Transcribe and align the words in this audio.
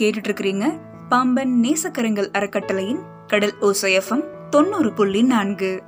கேட்டுட்டு 0.00 0.28
இருக்கிறீங்க 0.28 0.80
பாம்பன் 1.08 1.60
நேசக்கரங்கள் 1.62 2.30
அறக்கட்டளையின் 2.32 3.00
கடல் 3.26 3.54
ஓசையஃபம் 3.60 4.24
தொண்ணூறு 4.50 4.92
புள்ளி 4.92 5.22
நான்கு. 5.22 5.82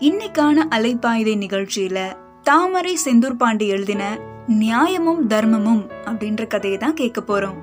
இன்னைக்கான 0.00 0.62
அலைப்பாய்தை 0.70 1.34
நிகழ்ச்சியில 1.36 1.98
தாமரை 2.42 2.98
செந்தூர் 3.04 3.32
பாண்டி 3.32 3.68
எழுதின 3.68 4.18
நியாயமும் 4.46 5.28
தர்மமும் 5.28 5.90
அப்படின்ற 6.04 6.46
கதையை 6.46 6.78
தான் 6.78 6.94
கேட்க 6.94 7.20
போறோம். 7.20 7.54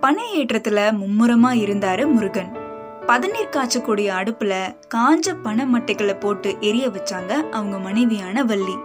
பனை 0.00 0.44
ஏற்றத்துல 0.44 0.96
மும்முரமா 1.00 1.50
இருந்தாரு 1.64 2.06
முருகன். 2.06 2.56
பதநீர் 3.06 3.52
காய்ச்சக்கூடிய 3.52 4.10
அடுப்புல 4.20 4.54
காஞ்ச 4.94 5.34
பனை 5.42 5.64
மட்டைகளை 5.74 6.20
போட்டு 6.20 6.56
எரிய 6.60 6.88
வச்சாங்க 6.88 7.50
அவங்க 7.50 7.78
மனைவியான 7.78 8.44
வள்ளி. 8.44 8.76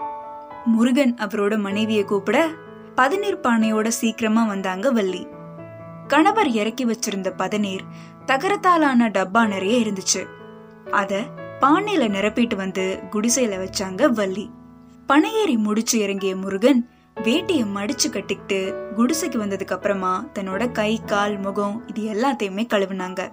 முருகன் 0.69 1.15
அவரோட 1.15 1.57
மனைவியை 1.57 2.03
கூப்பிட 2.03 2.47
பதநீர் 2.95 3.43
பானையோட 3.43 3.87
சீக்கிரமா 3.87 4.43
வந்தாங்க 4.43 4.91
வள்ளி. 4.91 5.27
கணவர் 6.07 6.47
இறக்கி 6.47 6.85
வச்சிருந்த 6.85 7.29
பதநீர் 7.37 7.83
தகரத்தாலான 8.25 9.09
டப்பா 9.09 9.47
நிறைய 9.47 9.85
இருந்துச்சு. 9.85 10.21
அத 10.91 11.21
பானையில 11.61 12.05
நிரப்பிட்டு 12.07 12.55
வந்து 12.55 12.99
குடிசையில 13.11 13.55
வச்சாங்க 13.63 14.09
வள்ளி. 14.09 14.49
பனையேறி 15.07 15.57
முடிச்சு 15.57 15.99
இறங்கிய 15.99 16.35
முருகன் 16.35 16.89
வேட்டியை 17.15 17.65
மடிச்சு 17.75 18.09
கட்டிக்கிட்டு 18.09 18.89
குடிசைக்கு 18.95 19.37
வந்ததுக்கு 19.43 19.73
அப்புறமா 19.73 20.25
தன்னோட 20.33 20.71
கை 20.71 20.99
கால் 21.05 21.39
முகம் 21.39 21.83
இது 21.87 22.01
எல்லாத்தையுமே 22.13 22.65
கழுவுனாங்க. 22.65 23.31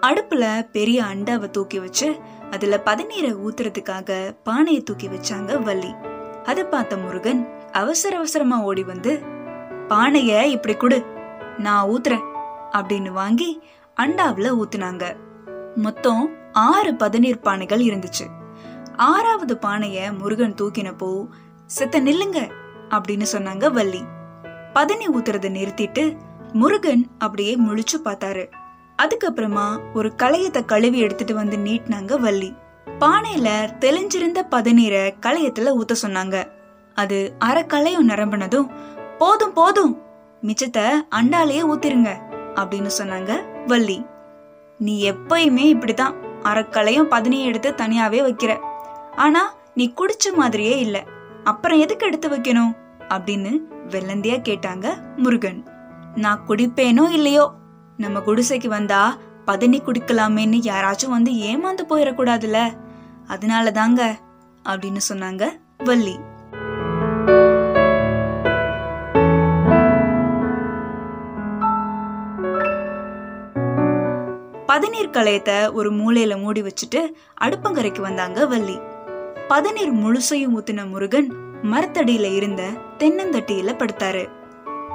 அடுப்புல 0.00 0.62
பெரிய 0.72 1.02
அண்டாவை 1.02 1.50
தூக்கி 1.50 1.78
வச்சு 1.78 2.16
அதுல 2.50 2.82
பதநீரை 2.84 3.32
ஊத்துறதுக்காக 3.46 4.36
பானையை 4.42 4.82
தூக்கி 4.82 5.08
வச்சாங்க 5.08 5.62
வள்ளி. 5.62 5.94
அதை 6.46 6.64
பார்த்த 6.64 6.96
முருகன் 6.96 7.40
அவசர 7.72 8.16
அவசரமா 8.16 8.60
ஓடி 8.60 8.84
வந்து 8.84 9.12
பானைய 9.88 10.42
இப்படி 10.42 10.74
கொடு 10.74 11.04
நான் 11.58 11.88
ஊத்துறேன் 11.88 12.26
அப்படின்னு 12.72 13.10
வாங்கி 13.10 13.62
அண்டாவில் 14.00 14.56
ஊத்துனாங்க. 14.60 15.04
மொத்தம் 15.76 16.30
ஆறு 16.52 16.92
பதநீர் 16.92 17.44
பானைகள் 17.44 17.82
இருந்துச்சு. 17.88 18.26
ஆறாவது 18.96 19.58
பானைய 19.62 20.18
முருகன் 20.18 20.54
தூக்கினப்போ 20.54 21.28
செத்த 21.66 22.00
நில்லுங்க 22.00 22.40
அப்படின்னு 22.90 23.26
சொன்னாங்க 23.32 23.72
வள்ளி. 23.72 24.02
பதனி 24.72 25.06
ஊத்துறத 25.08 25.48
நிறுத்திட்டு 25.58 26.16
முருகன் 26.52 27.06
அப்படியே 27.18 27.56
முழிச்சு 27.56 27.96
பார்த்தாரு. 28.04 28.44
அதுக்கப்புறமா 29.02 29.66
ஒரு 29.94 30.12
களையத்தை 30.16 30.64
கழுவி 30.64 30.98
எடுத்துட்டு 30.98 31.34
வந்து 31.34 31.56
நீட்டினாங்க 31.56 32.18
வள்ளி. 32.18 32.54
பானையில 32.86 33.48
தெளிஞ்சிருந்த 33.80 34.42
பதநீரை 34.50 35.14
களையத்துல 35.20 35.76
ஊத்த 35.78 35.94
சொன்னாங்க. 36.02 36.52
அது 36.94 37.34
அரை 37.38 37.66
களையம் 37.66 38.08
நிரம்பினதும் 38.08 38.70
போதும் 39.18 39.52
போதும் 39.52 40.02
மிச்சத்தை 40.42 40.94
அண்டாலேயே 41.10 41.62
ஊத்திருங்க 41.66 42.16
அப்படின்னு 42.54 42.90
சொன்னாங்க 42.98 43.40
வள்ளி. 43.66 44.06
நீ 44.78 45.10
எப்பயுமே 45.10 45.74
இப்படிதான் 45.74 46.14
அரைக்களையும் 46.42 47.10
பதனியும் 47.10 47.44
எடுத்து 47.44 47.70
தனியாவே 47.70 48.22
வைக்கிற. 48.22 48.58
ஆனா 49.16 49.54
நீ 49.74 49.92
குடிச்ச 49.96 50.34
மாதிரியே 50.34 50.78
இல்ல. 50.78 51.04
அப்புறம் 51.44 51.78
எதுக்கு 51.78 52.06
எடுத்து 52.06 52.28
வைக்கணும்? 52.28 52.76
அப்படின்னு 53.08 53.60
வெள்ளந்தியா 53.88 54.40
கேட்டாங்க 54.48 54.94
முருகன். 55.16 55.66
நான் 56.14 56.40
குடிப்பேனோ 56.48 57.10
இல்லையோ? 57.10 57.52
நம்ம 57.96 58.18
குடிசைக்கு 58.18 58.66
வந்தா 58.66 59.16
பதனி 59.46 59.78
குடிக்கலாமேன்னு 59.80 60.58
யாராச்சும் 60.68 61.14
வந்து 61.16 61.30
ஏமாந்து 61.30 61.82
போயிடக்கூடாதுல 61.88 62.58
அதனால 63.26 63.70
தாங்க 63.70 64.16
அப்படின்னு 64.64 65.00
சொன்னாங்க 65.08 65.44
வள்ளி. 65.84 66.16
பதநீர் 74.68 75.14
களையத்தை 75.16 75.72
ஒரு 75.72 75.92
மூலையில 75.92 76.40
மூடி 76.40 76.62
வச்சுட்டு 76.62 77.00
அடுப்பங்கரைக்கு 77.40 78.00
வந்தாங்க 78.00 78.46
வள்ளி. 78.46 78.76
பதநீர் 79.48 79.94
முழுசையும் 79.94 80.54
ஊத்தின 80.58 80.88
முருகன் 80.88 81.28
மரத்தடியில 81.62 82.34
இருந்த 82.34 82.62
தென்னந்தட்டியில 82.98 83.70
படுத்தாரு. 83.78 84.24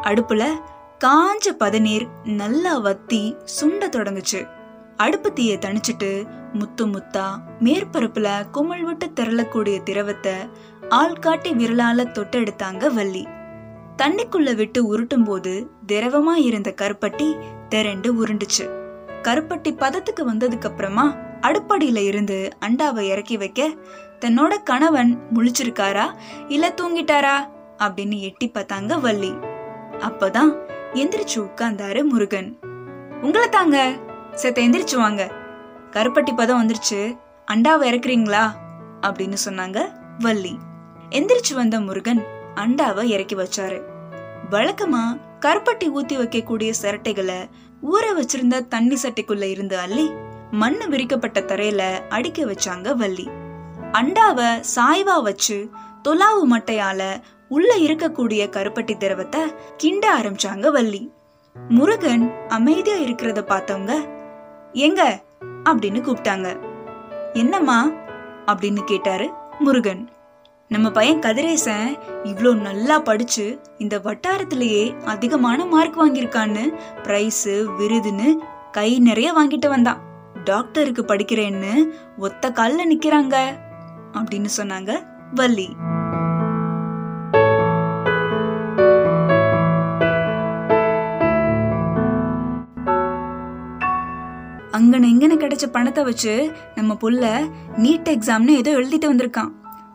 அடுப்புல 0.03 0.43
காஞ்ச 1.05 1.51
பதநீர் 1.59 2.07
நல்லா 2.23 2.77
வத்தி 2.77 3.35
சுண்ட 3.61 3.89
தொடங்குச்சு. 3.89 4.47
அடுப்பு 4.97 5.33
தணிச்சிட்டு 5.35 6.23
முத்து 6.53 6.87
முத்தா 6.87 7.25
மேற்பரப்புல 7.59 8.49
குமிழ் 8.49 8.83
விட்டு 8.83 9.07
திரளக்கூடிய 9.07 9.83
திரவத்தை 9.83 10.33
ஆள்காட்டி 10.89 11.53
விரலால 11.53 12.05
தொட்டெடுத்தாங்க 12.11 12.93
வள்ளி. 12.93 13.27
தண்ணிக்குள்ள 13.97 14.55
விட்டு 14.55 14.97
உருட்டும் 14.97 15.23
போது 15.23 15.69
திரவமா 15.87 16.35
இருந்த 16.35 16.73
கருப்பட்டி 16.81 17.41
திரண்டு 17.67 18.25
உருண்டுச்சு. 18.25 18.69
கருப்பட்டி 19.23 19.77
பதத்துக்கு 19.77 20.29
வந்ததுக்கு 20.33 20.65
அப்புறமா 20.65 21.15
அடுப்படியில 21.41 21.97
இருந்து 21.97 22.49
அண்டாவை 22.59 22.99
இறக்கி 22.99 23.37
வைக்க 23.37 23.73
தன்னோட 24.19 24.63
கணவன் 24.63 25.19
முழிச்சிருக்காரா? 25.33 26.13
இல்ல 26.47 26.73
தூங்கிட்டாரா? 26.81 27.49
அப்படின்னு 27.77 28.19
எட்டி 28.19 28.51
பார்த்தாங்க 28.53 29.01
வள்ளி. 29.01 29.33
அப்பதான் 29.99 30.70
எந்திரிச்சு 30.93 31.35
உட்கார்ந்தாரு 31.35 32.03
முருகன். 32.03 32.57
உங்களை 33.21 33.49
தாங்க. 33.49 33.97
செத்த 34.33 34.61
எந்திரிச்சு 34.61 34.95
வாங்க. 34.95 35.31
கருப்பட்டி 35.91 36.35
பதம் 36.35 36.67
வந்துருச்சு. 36.67 37.17
அண்டாவை 37.51 37.89
இறக்குறீங்களா? 37.91 38.51
அப்படின்னு 39.01 39.35
சொன்னாங்க 39.45 39.91
வள்ளி. 40.19 40.57
எந்திரிச்சு 41.09 41.53
வந்த 41.53 41.79
முருகன் 41.79 42.25
அண்டாவை 42.55 43.03
இறக்கி 43.03 43.35
வச்சாரு. 43.35 43.81
வழக்கமா 44.51 45.19
கருப்பட்டி 45.39 45.91
ஊத்தி 45.95 46.17
வைக்கக்கூடிய 46.17 46.73
சிரட்டைகளை 46.81 47.49
ஊற 47.91 48.03
வச்சிருந்த 48.15 48.67
தண்ணி 48.67 48.97
சட்டைக்குள்ள 49.03 49.41
இருந்து 49.41 49.77
அள்ளி 49.77 50.09
மண்ணு 50.51 50.89
விரிக்கப்பட்ட 50.89 51.39
தரையில 51.39 52.07
அடிக்க 52.09 52.45
வச்சாங்க 52.45 52.95
வள்ளி. 52.95 53.29
அண்டாவை 53.91 54.63
சாய்வா 54.75 55.23
வச்சு 55.23 55.69
தொலாவு 56.03 56.45
மட்டையால 56.51 57.21
உள்ள 57.51 57.75
இருக்கக்கூடிய 57.75 58.43
கருப்பட்டி 58.49 58.97
திரவத்தை 58.97 59.41
கிண்ட 59.83 60.05
ஆரம்பிச்சாங்க 60.19 60.71
வள்ளி. 60.71 61.11
முருகன் 61.69 62.47
அமைதியா 62.47 62.95
இருக்கிறத 62.95 63.41
பார்த்தவங்க 63.47 63.91
எங்க? 64.73 65.21
அப்படின்னு 65.63 65.99
கூப்பிட்டாங்க. 66.01 66.47
என்னம்மா? 67.33 67.89
அப்படின்னு 68.45 68.83
கேட்டாரு 68.83 69.29
முருகன். 69.59 70.09
நம்ம 70.67 70.91
பையன் 70.91 71.19
கதிரேசன் 71.19 71.97
இவ்வளோ 72.23 72.55
நல்லா 72.55 72.99
படிச்சு 72.99 73.59
இந்த 73.77 73.99
வட்டாரத்திலேயே 73.99 75.03
அதிகமான 75.03 75.65
மார்க் 75.65 75.99
வாங்கியிருக்கான்னு 76.01 76.73
ப்ரைஸு 77.03 77.65
விருதுன்னு 77.79 78.33
கை 78.71 78.99
நிறைய 78.99 79.31
வாங்கிட்டு 79.33 79.67
வந்தான். 79.67 80.01
டாக்டருக்கு 80.43 81.01
படிக்கிறேன்னு 81.01 81.89
ஒத்த 82.17 82.51
காலில் 82.51 82.97
நிற்கிறாங்க 82.97 83.35
அப்படின்னு 84.13 84.49
சொன்னாங்க 84.57 85.03
வள்ளி. 85.35 85.69
அங்கன 94.71 95.07
இங்கன 95.13 95.33
கிடைச்ச 95.35 95.65
பணத்தை 95.71 96.03
வச்சு 96.03 96.51
நம்ம 96.75 96.93
புள்ள 96.93 97.49
நீட் 97.77 98.09
எக்ஸாம்னு 98.13 98.47
ஏதோ 98.47 98.71
எழுதிட்டு 98.71 99.07
வந்திருக்கான். 99.11 99.51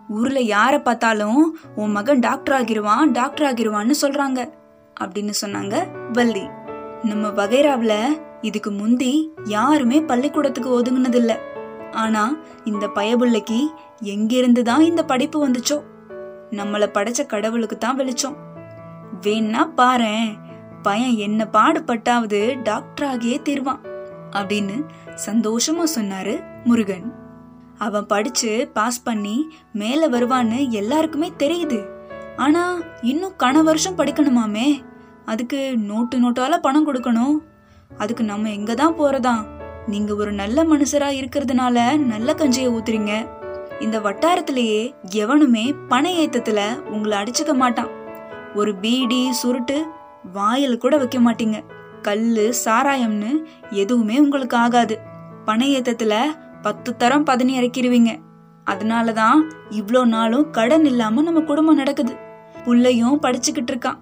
ஊர்ல 0.09 0.41
யார 0.41 0.83
பார்த்தாலும் 0.83 1.59
உன் 1.77 1.91
மகன் 1.91 2.19
டாக்டர் 2.19 2.55
ஆகிருவான் 2.61 3.11
டாக்டர் 3.11 3.55
ஆகிருவான்னு 3.55 3.95
சொல்றாங்க 4.03 4.51
அப்படின்னு 5.01 5.33
சொன்னாங்க 5.41 5.87
வள்ளி. 6.13 6.45
நம்ம 7.03 7.29
வகைராவில் 7.29 8.21
இதுக்கு 8.41 8.71
முந்தி 8.71 9.33
யாருமே 9.45 10.01
பள்ளிக்கூடத்துக்கு 10.01 10.83
ஒதுங்கினதில்ல. 10.83 11.35
ஆனா 11.93 12.37
இந்த 12.65 12.87
பயபுள்ளைக்கு 12.95 13.61
எங்கிருந்து 14.01 14.63
தான் 14.63 14.81
இந்த 14.81 15.05
படிப்பு 15.05 15.49
வந்துச்சோ? 15.49 15.81
நம்மளை 16.51 16.89
படைச்ச 16.95 17.27
கடவுளுக்கு 17.27 17.79
தான் 17.79 17.99
வெளிச்சோம். 17.99 18.37
வேணா 19.23 19.71
பாரேன் 19.77 20.29
பையன் 20.83 21.17
என்ன 21.17 21.49
பாடுபட்டாவது 21.53 22.63
டாக்டர் 22.63 23.17
ஆகியே 23.17 23.39
தீர்வான். 23.43 23.95
அப்படின்னு 24.37 24.77
சந்தோஷமா 25.27 25.85
சொன்னாரு 25.97 26.45
முருகன். 26.65 27.15
அவன் 27.79 28.07
படிச்சு 28.07 28.71
பாஸ் 28.75 29.03
பண்ணி 29.03 29.49
மேல 29.73 30.09
வருவான்னு 30.09 30.69
எல்லாருக்குமே 30.69 31.33
தெரியுது. 31.39 31.87
ஆனா 32.37 32.79
இன்னும் 33.03 33.35
கன 33.39 33.63
வருஷம் 33.63 33.99
படிக்கணுமாமே? 33.99 34.85
அதுக்கு 35.25 35.79
நோட்டு 35.79 36.17
நோட்டால 36.19 36.57
பணம் 36.57 36.87
கொடுக்கணும். 36.93 37.37
அதுக்கு 37.97 38.25
நம்ம 38.25 38.51
எங்கே 38.51 38.75
தான் 38.75 38.99
போறதா? 38.99 39.47
நீங்க 39.87 40.15
ஒரு 40.15 40.33
நல்ல 40.33 40.65
மனுஷரா 40.65 41.11
இருக்கிறதுனால 41.19 41.97
நல்ல 41.97 42.33
கஞ்சியை 42.33 42.69
ஊத்துறீங்க. 42.77 43.13
இந்த 43.81 43.99
வட்டாரத்திலேயே 43.99 44.95
எவனுமே 45.11 45.75
பண 45.89 46.11
ஏத்தத்துல 46.11 46.85
உங்களை 46.85 47.19
அடிச்சுக்க 47.19 47.55
மாட்டான். 47.55 47.89
ஒரு 48.55 48.75
பீடி 48.75 49.33
சுருட்டு 49.33 49.83
வாயில் 50.33 50.79
கூட 50.79 50.97
வைக்க 50.97 51.19
மாட்டீங்க. 51.19 51.63
கல்லு 52.03 52.55
சாராயம்னு 52.65 53.45
எதுவுமே 53.71 54.19
உங்களுக்கு 54.19 54.57
ஆகாது. 54.57 54.99
பண 55.45 55.65
ஏத்தத்துல 55.65 56.25
பத்து 56.63 56.97
தரம் 56.97 57.25
பதனி 57.25 57.61
இறக்கிடுவீங்க 57.61 58.17
அதனாலதான் 58.71 59.53
இவ்வளோ 59.71 60.05
நாளும் 60.05 60.51
கடன் 60.51 60.85
இல்லாம 60.85 61.23
நம்ம 61.23 61.41
குடும்பம் 61.41 61.77
நடக்குது. 61.77 62.17
புள்ளையும் 62.65 63.19
படிச்சுக்கிட்டு 63.23 63.71
இருக்கான். 63.71 63.99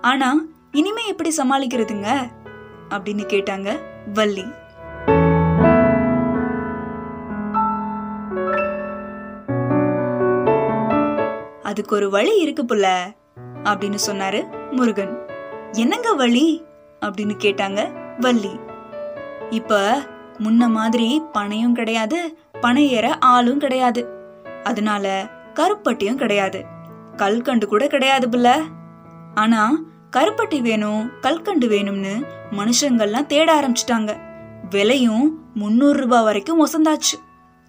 ஆனா 0.00 0.40
இனிமே 0.72 1.06
எப்படி 1.06 1.32
சமாளிக்கிறதுங்க? 1.36 2.30
அப்படின்னு 2.90 3.24
கேட்டாங்க 3.26 3.78
வள்ளி. 4.14 4.44
அதுக்கு 11.62 11.96
ஒரு 11.96 12.10
வழி 12.10 12.38
இருக்கு 12.38 12.62
புள்ள 12.62 12.86
அப்படின்னு 13.64 13.98
சொன்னாரு 14.06 14.70
முருகன். 14.70 15.26
என்னங்க 15.72 16.12
வழி? 16.12 16.65
அப்படின்னு 17.00 17.36
கேட்டாங்க 17.38 17.92
வள்ளி. 18.20 18.50
இப்ப 19.50 20.02
முன்ன 20.38 20.68
மாதிரி 20.68 21.22
பனையும் 21.32 21.72
கிடையாது 21.72 22.38
பனை 22.60 22.90
ஏற 22.90 23.16
ஆளும் 23.16 23.58
கிடையாது. 23.58 24.06
அதனால 24.64 25.28
கருப்பட்டியும் 25.54 26.14
கிடையாது. 26.14 26.64
கல்கண்டு 27.16 27.66
கூட 27.66 27.86
கிடையாது 27.86 28.28
புள்ள. 28.28 28.62
ஆனா 29.34 29.78
கருப்பட்டி 30.16 30.60
வேணும் 30.60 31.10
கல்கண்டு 31.20 31.68
வேணும்னு 31.68 32.24
மனுஷங்கள்லாம் 32.50 33.26
தேட 33.26 33.60
ஆரம்பிச்சிட்டாங்க. 33.60 34.16
விலையும் 34.70 35.40
முன்னூறு 35.54 36.00
ரூபாய் 36.00 36.22
வரைக்கும் 36.22 36.66
ஒசந்தாச்சு 36.66 37.16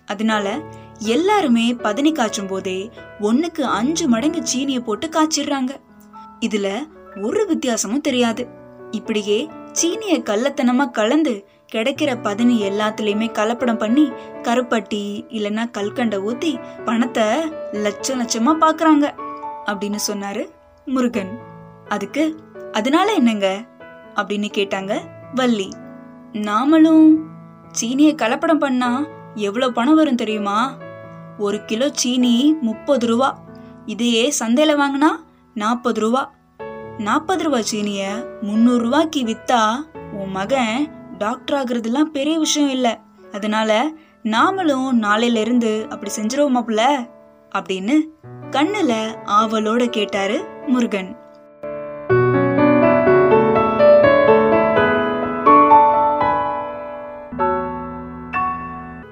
அதனால 0.06 0.60
எல்லாருமே 1.00 1.74
பதனி 1.74 2.12
காய்ச்சும் 2.12 2.48
போதே 2.48 2.90
ஒன்னுக்கு 3.22 3.62
அஞ்சு 3.62 4.08
மடங்கு 4.08 4.44
சீனியை 4.56 4.80
போட்டு 4.80 5.08
காய்ச்சிடுறாங்க. 5.08 5.76
இதுல 6.40 6.88
ஒரு 7.22 7.46
வித்தியாசமும் 7.48 8.02
தெரியாது. 8.02 8.48
இப்படியே 8.92 9.50
சீனிய 9.72 10.20
கள்ளத்தனமா 10.20 10.92
கலந்து 10.92 11.48
கிடைக்கிற 11.74 12.22
பதனி 12.22 12.70
எல்லாத்துலயுமே 12.70 13.32
கலப்படம் 13.32 13.78
பண்ணி 13.78 14.12
கருப்பட்டி 14.44 15.26
இல்லைன்னா 15.30 15.70
கல்கண்டை 15.78 16.20
ஊத்தி 16.20 16.62
பணத்தை 16.86 17.24
லட்சம் 17.72 18.22
லட்சமா 18.22 18.64
பாக்குறாங்க 18.64 19.12
அப்படின்னு 19.66 19.96
சொன்னாரு 20.08 20.50
முருகன். 20.86 21.40
அதுக்கு 21.88 22.38
அதனால 22.72 23.14
என்னங்க? 23.14 23.66
அப்படின்னு 24.16 24.50
கேட்டாங்க 24.58 25.00
வள்ளி. 25.36 25.70
நாமளும் 26.34 27.16
சீனிய 27.72 28.14
கலப்படம் 28.14 28.60
பண்ணா 28.60 29.06
எவ்வளவு 29.36 29.74
பணம் 29.74 29.96
வரும் 29.96 30.16
தெரியுமா? 30.16 30.78
ஒரு 31.38 31.66
கிலோ 31.66 31.90
சீனி 31.94 32.56
முப்பது 32.62 33.08
ரூபா. 33.08 33.40
இதையே 33.86 34.34
சந்தையில 34.40 34.84
வாங்கினா 34.84 35.08
நாற்பது 35.54 36.00
ரூபா. 36.00 36.36
நாற்பது 36.98 37.44
ரூபா 37.44 37.62
சீனிய 37.62 38.28
முந்நூறு 38.42 38.84
ரூபாய்க்கு 38.84 39.20
வித்தா 39.20 39.76
உன் 40.12 40.30
மகன் 40.30 40.88
டாக்டர் 41.18 41.64
ஆகுறதுலாம் 41.64 42.02
பெரிய 42.02 42.40
விஷயம் 42.40 42.70
இல்ல. 42.70 43.00
அதனால 43.32 43.92
நாமளும் 44.24 44.88
நாளையில 45.02 45.36
இருந்து 45.36 45.88
அப்படி 45.90 46.12
செஞ்சிருவோமாப்ல 46.22 46.82
அப்படின்னு 47.56 47.96
கண்ணுல 48.52 48.94
ஆவலோட 49.26 49.88
கேட்டாரு 49.90 50.48
முருகன். 50.68 51.16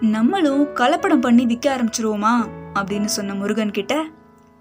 நம்மளும் 0.02 0.64
கலப்படம் 0.64 1.22
பண்ணி 1.22 1.46
விற்க 1.46 1.76
ஆரம்பிச்சிருவோமா 1.76 2.36
அப்படின்னு 2.74 3.06
சொன்ன 3.06 3.34
முருகன் 3.34 3.72
கிட்ட 3.72 4.06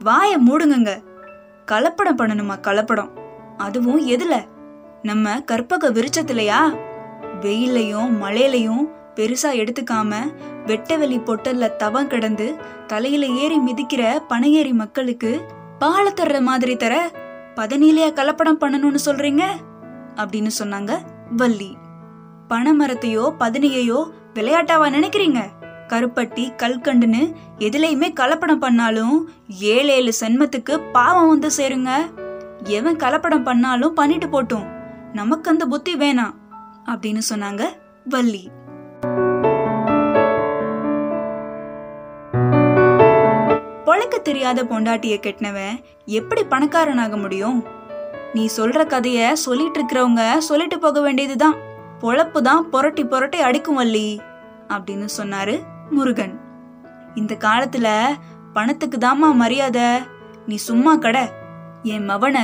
வாய 0.04 0.38
மூடுங்கங்க. 0.48 0.92
கலப்படம் 1.72 2.18
பண்ணணுமா 2.18 2.54
கலப்படம்? 2.62 3.10
அதுவும் 3.56 4.08
எதுல? 4.08 4.44
நம்ம 5.02 5.40
கற்பக 5.40 5.90
விருச்சத்திலையா 5.90 6.60
வெயிலையும் 7.40 8.10
மழையிலையும் 8.22 8.84
பெருசா 9.14 9.50
எடுத்துக்காம 9.52 10.12
வெட்டவெளி 10.66 11.18
பொட்டல்ல 11.18 11.76
தவம் 11.76 12.06
கிடந்து 12.06 12.56
தலையில 12.86 13.26
ஏறி 13.26 13.58
மிதிக்கிற 13.58 14.22
பனையேறி 14.28 14.72
மக்களுக்கு 14.72 15.40
பால 15.78 16.10
தர்ற 16.10 16.40
மாதிரி 16.40 16.76
தர 16.76 17.10
பதனிலையா 17.56 18.10
கலப்படம் 18.12 18.60
பண்ணணும்னு 18.60 18.98
சொல்றீங்க? 19.06 19.42
அப்படின்னு 20.16 20.50
சொன்னாங்க 20.58 20.98
வள்ளி. 21.36 21.76
பனைமரத்தையோ 22.48 23.34
பதனியையோ 23.38 24.10
விளையாட்டாவா 24.34 24.88
நினைக்கிறீங்க? 24.90 25.40
கருப்பட்டி 25.88 26.44
கல்கண்டுன்னு 26.62 27.32
எதுலையுமே 27.58 28.08
கலப்படம் 28.20 28.62
பண்ணாலும் 28.66 29.30
ஏழு 29.60 29.88
ஏழு 29.88 30.12
சென்மத்துக்கு 30.20 30.80
பாவம் 30.92 31.28
வந்து 31.28 31.50
சேருங்க. 31.56 31.90
எவன் 32.64 32.96
கலப்படம் 32.96 33.42
பண்ணாலும் 33.42 33.94
பண்ணிட்டு 33.94 34.26
போட்டும். 34.26 34.66
நமக்கு 35.12 35.50
அந்த 35.50 35.66
புத்தி 35.66 35.96
வேணாம் 35.96 36.34
அப்படின்னு 36.86 37.20
சொன்னாங்க 37.34 37.62
வள்ளி. 38.08 38.48
பொழைக்க 43.86 44.22
தெரியாத 44.22 44.64
பொண்டாட்டிய 44.64 45.16
கெட்டினவன் 45.26 45.78
எப்படி 46.04 46.44
பணக்காரனாக 46.44 47.16
முடியும்? 47.16 47.64
நீ 48.34 48.48
சொல்ற 48.56 48.80
கதைய 48.84 49.32
சொல்லிட்டு 49.32 49.78
இருக்கிறவங்க 49.80 50.38
சொல்லிட்டு 50.38 50.78
போக 50.78 51.00
வேண்டியதுதான். 51.00 51.56
பொழப்பு 52.00 52.40
தான் 52.40 52.70
புரட்டி 52.70 53.04
புரட்டி 53.04 53.38
அடிக்கும் 53.40 53.74
வள்ளி 53.74 54.20
அப்படின்னு 54.68 55.08
சொன்னாரு 55.18 55.62
முருகன் 55.90 56.40
இந்த 57.14 57.34
காலத்துல 57.34 58.06
பணத்துக்கு 58.52 58.98
தாமா 58.98 59.34
மரியாதை. 59.34 59.82
நீ 60.46 60.54
சும்மா 60.54 60.96
கட. 60.96 61.32
என் 61.82 62.08
மவனை 62.08 62.42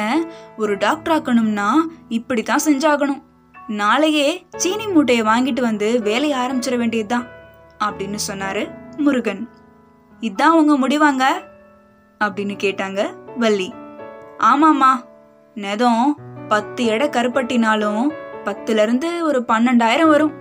ஒரு 0.57 0.77
டாக்டர் 0.77 1.23
ஆக்கணும்னா 1.23 1.69
இப்படித்தான் 2.09 2.61
செஞ்சாகணும். 2.67 3.23
நாளையே 3.67 4.47
சீனி 4.57 4.87
மூட்டையை 4.87 5.25
வாங்கிட்டு 5.25 5.61
வந்து 5.61 6.01
வேலையை 6.03 6.39
ஆரம்பிச்சிட 6.39 6.77
வேண்டியதுதான் 6.77 7.27
அப்படின்னு 7.79 8.19
சொன்னாரு 8.29 8.71
முருகன். 8.97 9.49
இதான் 10.21 10.47
உங்க 10.47 10.89
முடிவாங்க? 10.89 11.25
அப்படின்னு 12.25 12.57
கேட்டாங்க 12.63 13.09
வள்ளி. 13.39 13.75
ஆமாமா 14.39 14.91
நெதம் 15.55 16.15
பத்து 16.49 16.85
எடை 16.85 17.09
கருப்பட்டினாலும் 17.09 18.11
பத்துல 18.45 18.83
இருந்து 18.83 19.27
ஒரு 19.27 19.45
பன்னெண்டாயிரம் 19.49 20.09
வரும். 20.09 20.33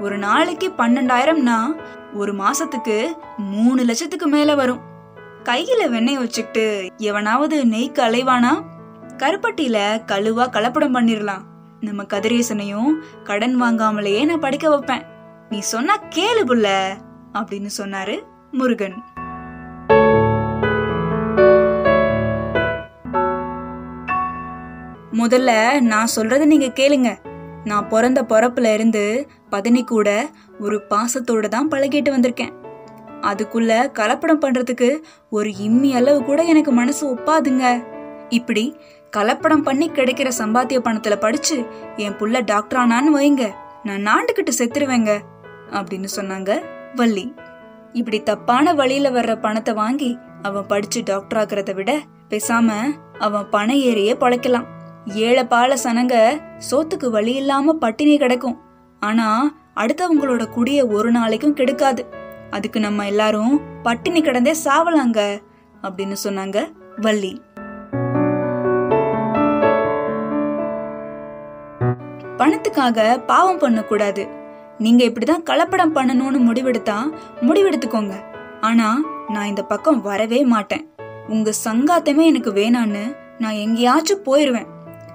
ஒரு 0.00 0.18
நாளைக்கு 0.18 0.72
பன்னெண்டாயிரம்னா 0.78 1.60
ஒரு 2.14 2.32
மாசத்துக்கு 2.32 3.06
மூணு 3.36 3.84
லட்சத்துக்கு 3.84 4.26
மேல 4.26 4.54
வரும். 4.54 4.80
கையில 5.44 5.90
வெண்ணெய் 5.90 6.18
வச்சுக்கிட்டு 6.18 6.88
எவனாவது 6.96 7.64
நெய்க்கு 7.64 8.02
அலைவானா 8.02 8.62
கருப்பட்டியில 9.16 9.78
கழுவா 10.06 10.44
கலப்படம் 10.48 10.94
பண்ணிடலாம் 10.96 11.44
நம்ம 11.80 12.02
கதிரேசனையும் 12.02 12.94
கடன் 13.24 13.62
வாங்காமலேயே 13.62 14.24
நான் 14.24 14.40
படிக்க 14.40 14.68
வைப்பேன். 14.70 15.02
நீ 15.48 15.58
சொன்னா 15.58 15.98
கேளு 15.98 16.44
புள்ள 16.44 16.68
அப்படின்னு 17.32 17.68
சொன்னாரு 17.78 18.22
முருகன். 18.50 19.04
முதல்ல 25.12 25.80
நான் 25.80 26.08
சொல்றத 26.16 26.44
நீங்க 26.44 26.66
கேளுங்க. 26.66 27.27
நான் 27.64 27.88
பிறந்த 27.88 28.22
பிறப்புல 28.22 28.72
இருந்து 28.72 29.28
பதனி 29.50 29.84
கூட 29.84 30.30
ஒரு 30.60 30.82
பாசத்தோடு 30.82 31.48
தான் 31.48 31.68
பழகிட்டு 31.68 32.10
வந்திருக்கேன். 32.10 32.52
அதுக்குள்ள 33.20 33.72
கலப்படம் 33.98 34.42
பண்றதுக்கு 34.44 35.02
ஒரு 35.30 35.56
இம்மி 35.56 35.94
அளவு 35.94 36.24
கூட 36.24 36.42
எனக்கு 36.42 36.72
மனசு 36.72 37.14
ஒப்பாதுங்க. 37.14 37.84
இப்படி 38.28 38.76
கலப்படம் 39.16 39.62
பண்ணி 39.62 39.90
கிடைக்கிற 39.90 40.30
சம்பாத்திய 40.38 40.78
பணத்துல 40.84 41.16
படிச்சு 41.16 41.66
என் 41.96 42.12
புள்ள 42.12 42.44
டாக்டர் 42.44 42.80
ஆனான்னு 42.80 43.16
வைங்க 43.16 43.52
நான் 43.84 44.06
நாண்டுகிட்டு 44.06 44.50
செத்துருவேங்க 44.58 45.18
அப்படின்னு 45.70 46.08
சொன்னாங்க 46.16 46.62
வள்ளி. 46.94 47.34
இப்படி 47.92 48.22
தப்பான 48.22 48.74
வழியில 48.74 49.10
வர்ற 49.10 49.40
பணத்தை 49.40 49.74
வாங்கி 49.74 50.18
அவன் 50.42 50.66
படிச்சு 50.66 51.02
டாக்டர் 51.04 51.46
ஆகுறத 51.46 51.74
விட 51.74 52.00
பேசாம 52.28 52.98
அவன் 53.18 53.48
பண 53.50 53.74
ஏறியே 53.74 54.14
பழைக்கலாம். 54.14 54.76
ஏழை 55.14 55.44
பால 55.44 55.74
சனங்க 55.74 56.40
சோத்துக்கு 56.70 57.10
வழி 57.10 57.34
இல்லாம 57.34 57.72
பட்டினி 57.72 58.18
கிடக்கும். 58.18 58.60
ஆனா 59.00 59.54
அடுத்தவங்களோட 59.76 60.46
குடிய 60.56 60.92
ஒரு 60.92 61.10
நாளைக்கும் 61.10 61.54
கெடுக்காது. 61.54 61.98
அதுக்கு 62.50 62.80
நம்ம 62.80 63.06
எல்லாரும் 63.06 63.60
பட்டினி 63.82 64.20
கிடந்தே 64.20 64.54
சாவலாங்க 64.64 65.42
அப்படின்னு 65.82 66.16
சொன்னாங்க 66.24 66.72
வள்ளி. 66.96 67.42
பணத்துக்காக 72.38 73.24
பாவம் 73.24 73.58
பண்ணக்கூடாது. 73.58 74.28
நீங்க 74.78 75.04
இப்படிதான் 75.04 75.48
கலப்படம் 75.50 75.94
பண்ணணும்னு 75.94 76.38
முடிவெடுத்தா 76.38 77.12
முடிவெடுத்துக்கோங்க. 77.40 78.12
ஆனா 78.60 79.00
நான் 79.28 79.46
இந்த 79.46 79.62
பக்கம் 79.62 80.00
வரவே 80.00 80.44
மாட்டேன். 80.44 80.94
உங்க 81.28 81.52
சங்காத்தமே 81.64 82.24
எனக்கு 82.24 82.50
வேணான்னு 82.50 83.16
நான் 83.38 83.52
எங்கேயாச்சும் 83.52 84.24
போயிருவேன். 84.24 84.66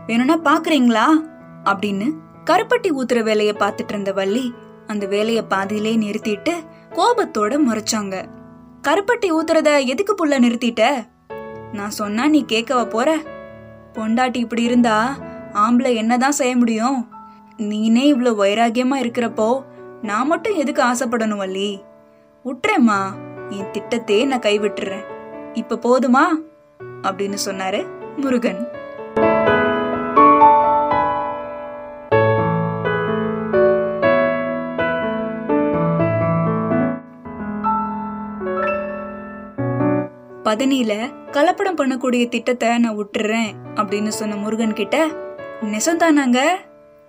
வேணும்னா 0.07 0.37
பாக்குறீங்களா? 0.37 1.29
அப்படின்னு 1.65 2.11
கருப்பட்டி 2.45 2.91
ஊத்துற 2.91 3.23
வேலைய 3.23 3.55
பார்த்துட்டு 3.59 3.89
இருந்த 3.89 4.11
வள்ளி 4.11 4.53
அந்த 4.87 5.05
வேலைய 5.05 5.43
பாதியிலே 5.43 5.97
நிறுத்திட்டு 5.97 6.53
கோபத்தோட 6.91 7.59
முறைச்சாங்க. 7.69 8.25
கருப்பட்டி 8.87 9.31
ஊத்துறத 9.31 9.85
எதுக்கு 9.85 10.15
புள்ள 10.15 10.29
நிறுத்திட்ட? 10.29 11.07
நான் 11.73 11.89
சொன்னா 11.89 12.27
நீ 12.27 12.45
கேட்கவ 12.47 12.85
போற. 12.85 13.17
பொண்டாட்டி 13.93 14.35
இப்படி 14.35 14.63
இருந்தா 14.63 15.17
ஆம்பளை 15.53 15.95
என்னதான் 15.95 16.31
செய்ய 16.31 16.57
முடியும்? 16.57 17.07
நீனே 17.57 18.13
இவ்வளோ 18.13 18.33
வைராகியமா 18.43 18.95
இருக்கிறப்போ 18.99 19.63
நான் 20.01 20.27
மட்டும் 20.27 20.55
எதுக்கு 20.55 20.83
ஆசைப்படணும் 20.83 21.37
வள்ளி? 21.37 21.81
உட்றேம்மா 22.45 23.11
என் 23.49 23.71
திட்டத்தையே 23.71 24.25
நான் 24.25 24.39
கைவிட்டுறேன். 24.39 25.05
இப்ப 25.53 25.75
போதுமா? 25.75 26.23
அப்படின்னு 27.01 27.37
சொன்னாரு 27.45 27.87
முருகன். 28.17 28.81
பதனியில 40.53 41.13
கலப்படம் 41.31 41.77
பண்ணக்கூடிய 41.77 42.29
திட்டத்தை 42.29 42.77
நான் 42.77 42.97
விட்டுறேன் 42.97 43.53
அப்படின்னு 43.75 44.07
சொன்ன 44.07 44.35
முருகன் 44.35 44.73
கிட்ட 44.73 45.07
நெசந்தானாங்க 45.61 46.39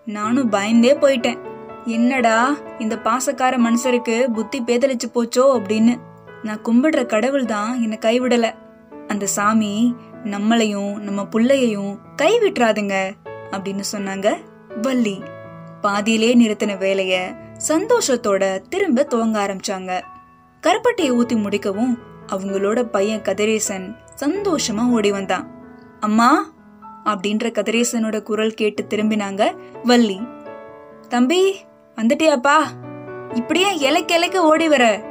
நானும் 0.05 0.49
பயந்தே 0.49 0.95
போயிட்டேன். 0.95 1.39
என்னடா 1.85 2.57
இந்த 2.79 2.99
பாசக்கார 3.05 3.55
மனுஷருக்கு 3.67 4.33
புத்தி 4.33 4.63
பேதலிச்சு 4.63 5.09
போச்சோ 5.15 5.45
அப்படின்னு. 5.57 5.95
நான் 6.43 6.63
கும்பிடுற 6.63 7.07
கடவுள் 7.07 7.45
தான் 7.45 7.81
என்னை 7.81 7.99
கைவிடல. 8.01 8.55
அந்த 9.07 9.27
சாமி 9.27 9.95
நம்மளையும் 10.25 10.99
நம்ம 10.99 11.23
புள்ளையையும் 11.23 11.99
கைவிட்டுறாதுங்க 12.23 13.13
அப்படின்னு 13.51 13.85
சொன்னாங்க 13.93 14.37
வள்ளி. 14.83 15.23
பாதியிலே 15.81 16.37
நிறுத்தின 16.37 16.79
வேலைய 16.79 17.35
சந்தோஷத்தோட 17.69 18.61
திரும்ப 18.69 19.07
துவங்க 19.11 19.39
ஆரம்பிச்சாங்க. 19.45 20.01
கருப்பட்டையை 20.61 21.13
ஊத்தி 21.13 21.37
முடிக்கவும் 21.37 21.99
அவங்களோட 22.27 22.83
பையன் 22.83 23.23
கதிரேசன் 23.23 23.97
சந்தோஷமா 24.21 24.91
ஓடி 24.91 25.11
வந்தான். 25.11 25.51
அம்மா 26.01 26.53
அப்படின்ற 27.05 27.51
கதிரேசனோட 27.51 28.23
குரல் 28.23 28.53
கேட்டு 28.53 28.87
திரும்பினாங்க 28.89 29.57
வள்ளி. 29.85 30.21
தம்பி 31.09 31.57
வந்துட்டியாப்பா? 31.97 32.57
இப்படியே 33.35 33.77
இலைக்கு 33.77 34.15
இலைக்கு 34.15 34.43
ஓடி 34.43 34.69
வர 34.69 35.03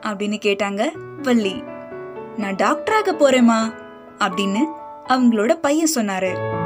அப்படின்னு 0.00 0.38
கேட்டாங்க 0.42 0.88
வள்ளி. 1.22 1.62
நான் 2.36 2.54
டாக்டராக 2.54 3.04
போறேம்மா 3.04 3.74
அப்படின்னு 4.18 4.64
அவங்களோட 5.08 5.52
பையன் 5.52 5.90
சொன்னாரு. 5.94 6.57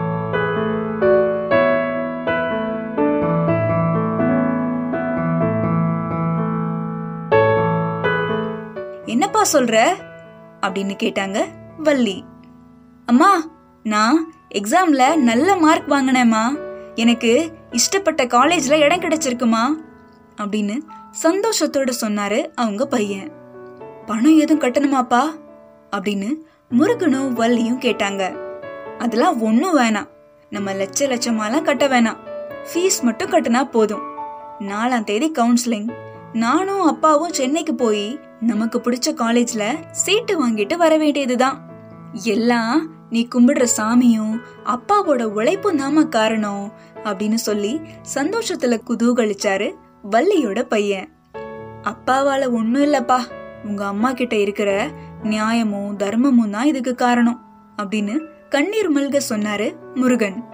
என்னப்பா 9.13 9.43
சொல்ற? 9.53 9.95
அப்படின்னு 10.61 10.97
கேட்டாங்க 11.03 11.45
வள்ளி. 11.79 12.25
அம்மா 13.07 13.45
நான் 13.83 14.33
எக்ஸாம்ல 14.55 15.17
நல்ல 15.17 15.57
மார்க் 15.57 15.91
வாங்கினேம்மா. 15.91 16.59
எனக்கு 16.95 17.53
இஷ்டப்பட்ட 17.71 18.27
காலேஜ்ல 18.27 18.73
இடம் 18.73 19.01
கிடைச்சிருக்குமா? 19.01 19.65
அப்படின்னு 20.37 20.79
சந்தோஷத்தோட 21.23 21.93
சொன்னாரு 22.01 22.47
அவங்க 22.55 22.87
பையன். 22.87 23.33
பணம் 24.07 24.39
எதுவும் 24.39 24.71
கட்டணுமாப்பா? 24.71 25.23
அப்படின்னு 25.91 26.35
முருகனும் 26.69 27.37
வள்ளியும் 27.37 27.79
கேட்டாங்க. 27.79 28.39
அதெல்லாம் 28.99 29.43
ஒன்றும் 29.43 29.79
வேணாம். 29.79 30.09
நம்ம 30.51 30.73
லட்ச 30.73 30.99
லட்சமாலாம் 30.99 31.63
கட்ட 31.63 31.89
வேணாம். 31.89 32.17
ஃபீஸ் 32.75 33.03
மட்டும் 33.03 33.31
கட்டினா 33.31 33.71
போதும். 33.71 34.03
நாலாம் 34.61 35.05
தேதி 35.05 35.33
கவுன்சிலிங் 35.33 35.93
நானும் 36.33 36.83
அப்பாவும் 36.83 37.33
சென்னைக்கு 37.33 37.75
போய் 37.75 38.21
நமக்கு 38.43 38.79
பிடிச்ச 38.79 39.11
காலேஜ்ல 39.11 39.65
சீட்டு 39.91 40.35
வாங்கிட்டு 40.39 40.77
வர 40.77 40.97
வேண்டியதுதான். 40.97 41.71
எல்லாம் 42.25 42.91
நீ 43.11 43.29
கும்பிடுற 43.35 43.67
சாமியும் 43.77 44.41
அப்பாவோட 44.65 45.23
உழைப்பும் 45.23 45.75
நாம 45.75 46.05
காரணம் 46.05 46.73
அப்படின்னு 47.05 47.35
சொல்லி 47.35 47.81
சந்தோஷத்துல 48.15 48.81
குதூகலிச்சாரு 48.89 49.73
வள்ளியோட 50.11 50.63
பையன். 50.63 51.09
அப்பாவால 51.83 52.51
ஒண்ணும் 52.51 52.83
இல்லப்பா. 52.83 53.21
உங்க 53.65 53.87
அம்மா 53.87 54.13
கிட்ட 54.13 54.37
இருக்கிற 54.37 54.91
நியாயமும் 55.23 55.97
தர்மமும் 55.97 56.51
தான் 56.51 56.67
இதுக்கு 56.67 56.95
காரணம் 56.95 57.41
அப்படின்னு 57.83 58.19
கண்ணீர் 58.49 58.97
மல்க 58.97 59.21
சொன்னாரு 59.29 59.75
முருகன். 59.95 60.45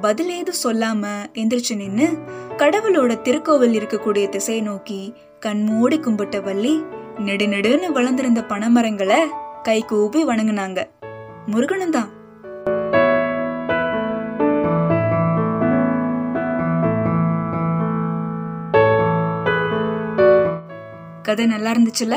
பதில் 0.00 0.30
ஏதும் 0.30 0.62
சொல்லாம 0.62 1.06
எந்திரிச்சு 1.34 1.76
நின்னு 1.76 2.18
கடவுளோட 2.56 3.20
திருக்கோவில் 3.20 3.76
இருக்கக்கூடிய 3.78 4.28
திசையை 4.28 4.64
நோக்கி 4.64 5.14
கண்மூடி 5.40 5.98
கும்பிட்ட 5.98 6.42
வள்ளி 6.42 6.82
நெடுநெடுன்னு 7.18 7.92
வளர்ந்திருந்த 7.92 8.44
பனைமரங்களை 8.48 9.18
கை 9.62 9.84
கூப்பி 9.84 10.26
வணங்கினாங்க. 10.26 10.86
முருகனும் 11.46 11.90
தான். 11.90 12.16
கதை 21.22 21.46
நல்லா 21.46 21.72
இருந்துச்சுல்ல? 21.72 22.16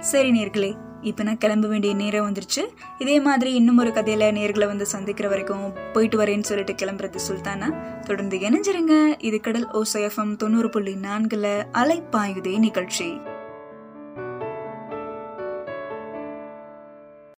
சரி 0.00 0.30
நேர்களே 0.30 0.74
இப்போ 1.02 1.22
நான் 1.22 1.38
கிளம்ப 1.38 1.68
வேண்டிய 1.68 1.94
நேரம் 1.94 2.32
வந்துருச்சு. 2.32 2.62
இதே 2.98 3.20
மாதிரி 3.20 3.54
இன்னும் 3.54 3.78
ஒரு 3.78 3.90
கதையில 3.90 4.24
நேர்களை 4.38 4.66
வந்து 4.66 4.86
சந்திக்கிற 4.86 5.28
வரைக்கும் 5.28 5.72
போயிட்டு 5.92 6.24
வரேன்னு 6.24 6.42
சொல்லிட்டு 6.42 6.72
கிளம்புறது 6.72 7.16
சுல்தானா? 7.30 7.74
தொடர்ந்து 8.00 8.38
இணைஞ்சிருங்க. 8.38 9.14
இது 9.18 9.40
கடல் 9.40 9.68
ஓசைஎஃப்எம் 9.72 10.36
தொண்ணூறு 10.36 10.68
புள்ளி 10.68 10.94
நான்குல 10.94 11.62
அலைப்பாயுதே 11.72 12.58
நிகழ்ச்சி. 12.58 13.29